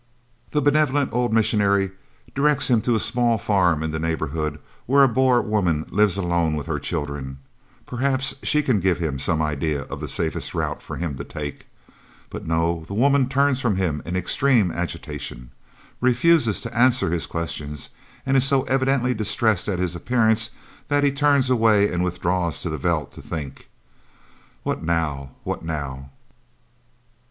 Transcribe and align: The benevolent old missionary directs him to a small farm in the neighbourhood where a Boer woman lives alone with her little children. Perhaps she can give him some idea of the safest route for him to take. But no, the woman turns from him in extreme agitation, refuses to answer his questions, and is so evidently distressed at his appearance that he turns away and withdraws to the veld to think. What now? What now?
The 0.49 0.63
benevolent 0.63 1.13
old 1.13 1.31
missionary 1.31 1.91
directs 2.33 2.69
him 2.71 2.81
to 2.81 2.95
a 2.95 2.99
small 2.99 3.37
farm 3.37 3.83
in 3.83 3.91
the 3.91 3.99
neighbourhood 3.99 4.57
where 4.87 5.03
a 5.03 5.07
Boer 5.07 5.43
woman 5.43 5.85
lives 5.91 6.17
alone 6.17 6.55
with 6.55 6.65
her 6.65 6.73
little 6.73 6.83
children. 6.83 7.37
Perhaps 7.85 8.33
she 8.41 8.63
can 8.63 8.79
give 8.79 8.97
him 8.97 9.19
some 9.19 9.43
idea 9.43 9.83
of 9.83 9.99
the 9.99 10.07
safest 10.07 10.55
route 10.55 10.81
for 10.81 10.95
him 10.95 11.17
to 11.17 11.23
take. 11.23 11.67
But 12.31 12.47
no, 12.47 12.83
the 12.87 12.95
woman 12.95 13.29
turns 13.29 13.61
from 13.61 13.75
him 13.75 14.01
in 14.03 14.15
extreme 14.15 14.71
agitation, 14.71 15.51
refuses 15.99 16.59
to 16.61 16.75
answer 16.75 17.11
his 17.11 17.27
questions, 17.27 17.91
and 18.25 18.35
is 18.35 18.43
so 18.43 18.63
evidently 18.63 19.13
distressed 19.13 19.67
at 19.69 19.77
his 19.77 19.95
appearance 19.95 20.49
that 20.87 21.03
he 21.03 21.11
turns 21.11 21.47
away 21.47 21.93
and 21.93 22.03
withdraws 22.03 22.59
to 22.63 22.71
the 22.71 22.79
veld 22.79 23.11
to 23.11 23.21
think. 23.21 23.69
What 24.63 24.81
now? 24.81 25.33
What 25.43 25.63
now? 25.63 26.09